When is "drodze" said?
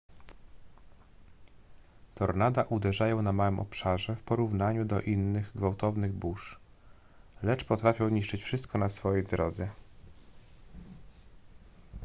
9.23-9.69